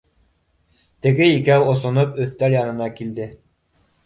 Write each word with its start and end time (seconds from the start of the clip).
Теге 1.05 1.27
икәү 1.33 1.67
осоноп 1.75 2.19
өҫтәл 2.25 2.57
янына 2.61 2.89
килде 2.97 3.31